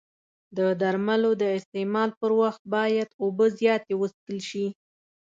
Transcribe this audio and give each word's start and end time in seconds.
د 0.57 0.59
درملو 0.81 1.31
د 1.41 1.43
استعمال 1.59 2.09
پر 2.19 2.31
وخت 2.41 2.61
باید 2.75 3.09
اوبه 3.23 3.45
زیاتې 3.59 3.93
وڅښل 3.97 4.37
شي. 4.49 4.65